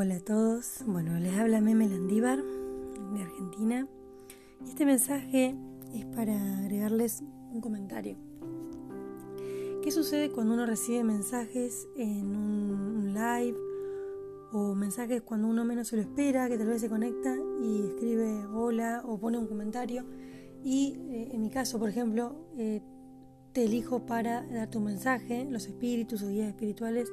[0.00, 3.88] Hola a todos, bueno, les habla Meme Landívar de Argentina.
[4.64, 5.56] Y este mensaje
[5.92, 8.16] es para agregarles un comentario.
[9.82, 13.58] ¿Qué sucede cuando uno recibe mensajes en un live
[14.52, 18.46] o mensajes cuando uno menos se lo espera, que tal vez se conecta y escribe
[18.54, 20.04] hola o pone un comentario
[20.62, 22.82] y eh, en mi caso, por ejemplo, eh,
[23.52, 27.10] te elijo para darte un mensaje, los espíritus o guías espirituales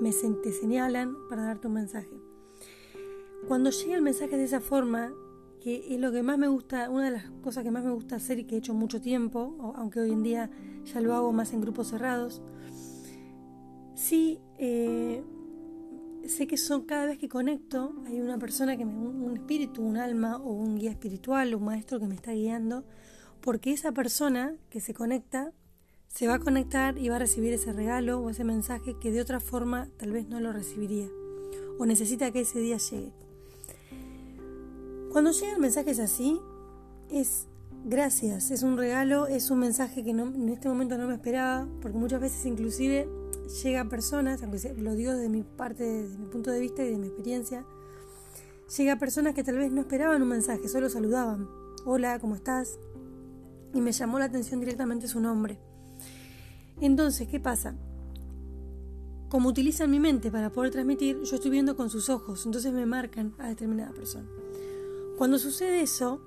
[0.00, 2.10] me te señalan para darte un mensaje.
[3.48, 5.12] Cuando llega el mensaje de esa forma,
[5.60, 8.16] que es lo que más me gusta, una de las cosas que más me gusta
[8.16, 10.50] hacer y que he hecho mucho tiempo, aunque hoy en día
[10.84, 12.42] ya lo hago más en grupos cerrados,
[13.94, 15.22] sí eh,
[16.26, 19.96] sé que son cada vez que conecto, hay una persona que me, un espíritu, un
[19.96, 22.84] alma o un guía espiritual, un maestro que me está guiando,
[23.40, 25.52] porque esa persona que se conecta
[26.14, 29.20] se va a conectar y va a recibir ese regalo o ese mensaje que de
[29.20, 31.08] otra forma tal vez no lo recibiría
[31.76, 33.12] o necesita que ese día llegue.
[35.10, 36.40] Cuando llegan mensajes así,
[37.10, 37.48] es
[37.84, 41.98] gracias, es un regalo, es un mensaje que en este momento no me esperaba, porque
[41.98, 43.08] muchas veces inclusive
[43.64, 46.90] llega a personas, aunque lo digo desde mi parte, desde mi punto de vista y
[46.92, 47.64] de mi experiencia,
[48.76, 51.48] llega a personas que tal vez no esperaban un mensaje, solo saludaban,
[51.84, 52.78] hola, ¿cómo estás?
[53.74, 55.58] Y me llamó la atención directamente su nombre.
[56.84, 57.74] Entonces, ¿qué pasa?
[59.30, 62.84] Como utilizan mi mente para poder transmitir, yo estoy viendo con sus ojos, entonces me
[62.84, 64.28] marcan a determinada persona.
[65.16, 66.20] Cuando sucede eso,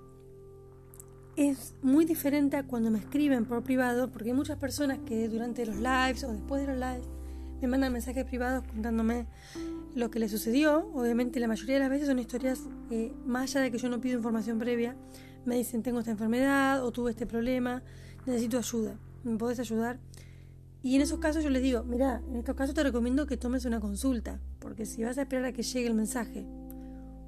[1.36, 5.64] es muy diferente a cuando me escriben por privado, porque hay muchas personas que durante
[5.64, 7.08] los lives o después de los lives
[7.62, 9.28] me mandan mensajes privados contándome
[9.94, 10.90] lo que les sucedió.
[10.96, 14.02] Obviamente la mayoría de las veces son historias, eh, más allá de que yo no
[14.02, 14.96] pido información previa,
[15.46, 17.84] me dicen tengo esta enfermedad o tuve este problema,
[18.26, 20.00] necesito ayuda, ¿me podés ayudar?
[20.88, 23.66] Y en esos casos yo les digo, mira, en estos casos te recomiendo que tomes
[23.66, 26.48] una consulta, porque si vas a esperar a que llegue el mensaje,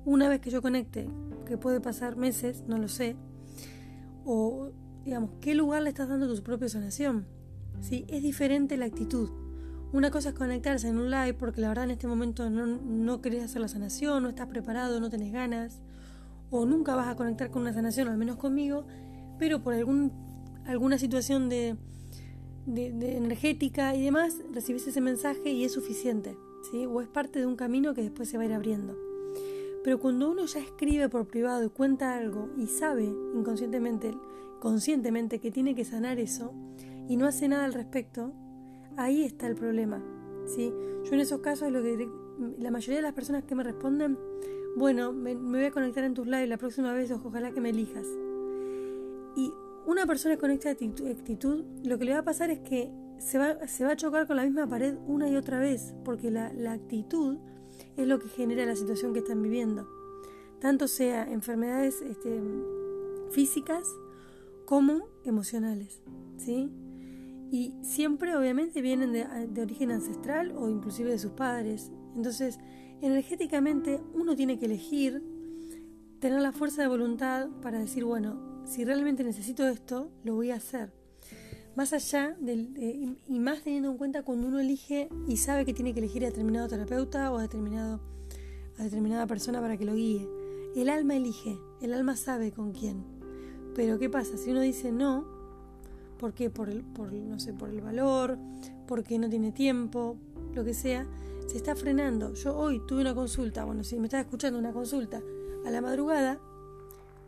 [0.05, 1.09] una vez que yo conecte,
[1.45, 3.17] que puede pasar meses, no lo sé,
[4.23, 4.71] o
[5.03, 7.27] digamos, ¿qué lugar le estás dando a tu propia sanación?
[7.81, 8.05] ¿Sí?
[8.07, 9.29] Es diferente la actitud.
[9.91, 13.19] Una cosa es conectarse en un live porque la verdad en este momento no, no
[13.19, 15.81] querés hacer la sanación, no estás preparado, no tenés ganas,
[16.49, 18.87] o nunca vas a conectar con una sanación, al menos conmigo,
[19.37, 20.13] pero por algún,
[20.65, 21.75] alguna situación de,
[22.65, 26.37] de, energética y demás, recibís ese mensaje y es suficiente,
[26.69, 26.85] ¿sí?
[26.85, 28.97] O es parte de un camino que después se va a ir abriendo.
[29.83, 34.13] Pero cuando uno ya escribe por privado y cuenta algo y sabe inconscientemente,
[34.59, 36.53] conscientemente que tiene que sanar eso
[37.07, 38.33] y no hace nada al respecto,
[38.97, 40.03] ahí está el problema,
[40.45, 40.73] ¿sí?
[41.05, 42.09] Yo en esos casos lo que
[42.57, 44.17] la mayoría de las personas que me responden,
[44.75, 48.07] bueno, me, voy a conectar en tus lives la próxima vez, ojalá que me elijas.
[49.35, 49.53] Y
[49.89, 53.67] una persona con esta actitud, lo que le va a pasar es que se va,
[53.67, 57.37] se va a chocar con la misma pared una y otra vez, porque la, actitud
[57.97, 59.89] es lo que genera la situación que están viviendo.
[60.61, 62.39] Tanto sea enfermedades este,
[63.31, 63.87] físicas
[64.65, 66.03] como emocionales.
[66.37, 66.69] ¿sí?
[67.49, 71.91] Y siempre obviamente vienen de, de origen ancestral o inclusive de sus padres.
[72.15, 72.59] Entonces,
[73.01, 75.23] energéticamente uno tiene que elegir
[76.19, 80.55] tener la fuerza de voluntad para decir, bueno, si realmente necesito esto, lo voy a
[80.55, 80.91] hacer.
[81.75, 85.93] Más allá del, y más teniendo en cuenta cuando uno elige y sabe que tiene
[85.93, 88.01] que elegir a determinado terapeuta o a, determinado,
[88.77, 90.27] a determinada persona para que lo guíe.
[90.75, 93.03] El alma elige, el alma sabe con quién.
[93.75, 94.37] Pero ¿qué pasa?
[94.37, 95.25] Si uno dice no,
[96.19, 96.49] ¿por qué?
[96.49, 98.37] Por el, por, no sé, por el valor,
[98.87, 100.17] porque no tiene tiempo,
[100.53, 101.07] lo que sea,
[101.47, 102.33] se está frenando.
[102.33, 105.21] Yo hoy tuve una consulta, bueno, si me estás escuchando una consulta
[105.65, 106.39] a la madrugada,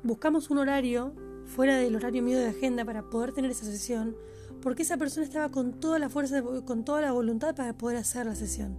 [0.03, 1.13] buscamos un horario
[1.45, 4.16] fuera del horario mío de agenda para poder tener esa sesión,
[4.62, 8.25] porque esa persona estaba con toda la fuerza, con toda la voluntad para poder hacer
[8.25, 8.78] la sesión.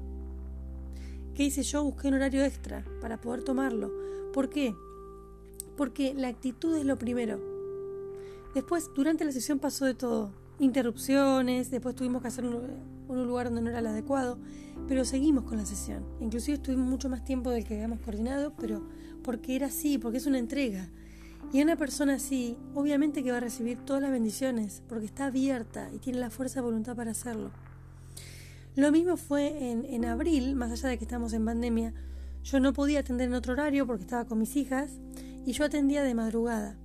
[1.35, 1.85] ¿Qué hice yo?
[1.85, 3.91] Busqué un horario extra para poder tomarlo.
[4.33, 4.75] ¿Por qué?
[5.77, 7.41] Porque la actitud es lo primero.
[8.55, 10.33] Después, durante la sesión pasó de todo.
[10.59, 12.57] Interrupciones, después tuvimos que hacer un,
[13.09, 14.39] un lugar donde no era el adecuado,
[14.87, 16.05] pero seguimos con la sesión.
[16.21, 18.87] Inclusive estuvimos mucho más tiempo del que habíamos coordinado, pero
[19.23, 20.91] porque era así, porque es una entrega.
[21.51, 25.91] Y una persona así, obviamente que va a recibir todas las bendiciones, porque está abierta
[25.95, 27.51] y tiene la fuerza de voluntad para hacerlo.
[28.75, 31.93] Lo mismo fue en, en abril, más allá de que estamos en pandemia,
[32.43, 34.93] yo no podía atender en otro horario porque estaba con mis hijas
[35.45, 36.77] y yo atendía de madrugada.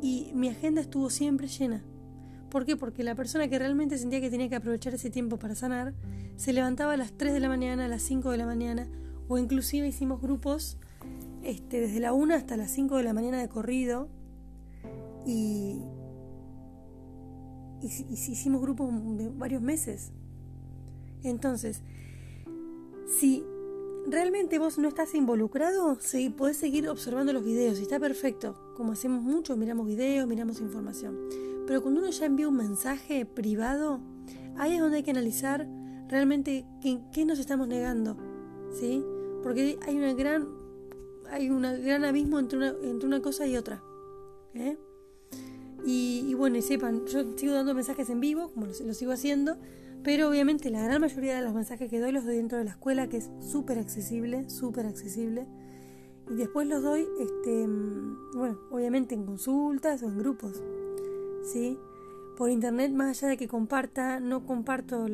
[0.00, 1.82] Y mi agenda estuvo siempre llena.
[2.50, 2.76] ¿Por qué?
[2.76, 5.94] Porque la persona que realmente sentía que tenía que aprovechar ese tiempo para sanar,
[6.36, 8.88] se levantaba a las 3 de la mañana, a las 5 de la mañana,
[9.28, 10.78] o inclusive hicimos grupos
[11.42, 14.08] este, desde la 1 hasta las 5 de la mañana de corrido
[15.26, 15.80] y,
[17.82, 20.12] hicimos grupos de varios meses.
[21.22, 21.82] Entonces,
[23.06, 23.42] si
[24.06, 28.74] realmente vos no estás involucrado, sí, podés seguir observando los videos y está perfecto.
[28.76, 31.18] Como hacemos mucho, miramos videos, miramos información.
[31.66, 34.00] Pero cuando uno ya envía un mensaje privado,
[34.56, 35.66] ahí es donde hay que analizar
[36.08, 38.16] realmente qué, nos estamos negando,
[38.72, 39.04] ¿sí?
[39.42, 40.48] Porque hay una gran
[41.30, 43.82] hay un gran abismo entre una, entre una cosa y otra.
[44.54, 44.76] ¿eh?
[45.84, 49.56] Y, bueno, y sepan, yo sigo dando mensajes en vivo, como lo, sigo haciendo,
[50.02, 52.72] pero obviamente la gran mayoría de los mensajes que doy los doy dentro de la
[52.72, 55.46] escuela, que es súper accesible, súper accesible.
[56.30, 57.66] Y después los doy, este,
[58.34, 60.62] bueno, obviamente en consultas o en grupos,
[61.42, 61.78] ¿sí?
[62.36, 65.06] Por internet, más allá de que comparta, no comparto,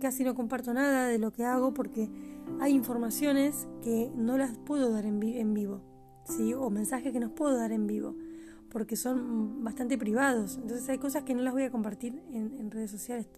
[0.00, 2.10] casi no comparto nada de lo que hago porque
[2.60, 5.82] hay informaciones que no las puedo dar en, en vivo,
[6.24, 6.54] ¿sí?
[6.54, 8.14] O mensajes que no puedo dar en vivo
[8.70, 10.56] porque son bastante privados.
[10.56, 13.28] Entonces hay cosas que no las voy a compartir en, redes sociales.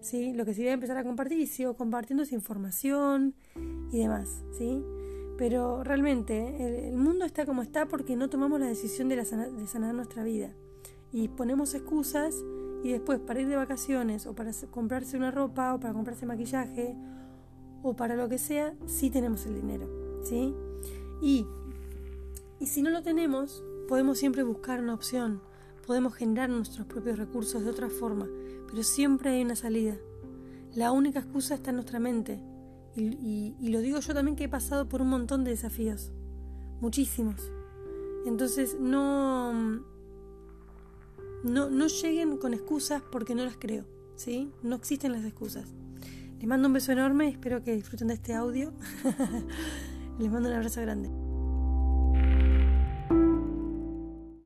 [0.00, 0.32] ¿sí?
[0.32, 3.34] Lo que sí voy a empezar a compartir y sigo compartiendo es información
[3.92, 4.42] y demás.
[4.56, 4.82] ¿sí?
[5.36, 9.94] Pero realmente el, mundo está como está porque no tomamos la decisión de, de sanar
[9.94, 10.52] nuestra vida.
[11.12, 12.34] Y ponemos excusas
[12.82, 16.96] y después para ir de vacaciones o para comprarse una ropa o para comprarse maquillaje
[17.90, 19.88] o para lo que sea, sí tenemos el dinero.
[20.22, 20.54] ¿sí?
[21.22, 21.46] Y,
[22.60, 25.40] y si no lo tenemos, Podemos siempre buscar una opción,
[25.86, 28.26] podemos generar nuestros propios recursos de otra forma,
[28.68, 29.96] pero siempre hay una salida.
[30.74, 32.40] La única excusa está en nuestra mente.
[32.96, 36.10] Y, lo digo yo también que he pasado por un montón de desafíos,
[36.80, 37.52] muchísimos.
[38.24, 39.52] Entonces no,
[41.44, 43.84] no, no lleguen con excusas porque no las creo,
[44.16, 44.50] ¿sí?
[44.62, 45.68] No existen las excusas.
[46.38, 48.72] Les mando un beso enorme, espero que disfruten de este audio.
[50.18, 51.25] Les mando un abrazo grande.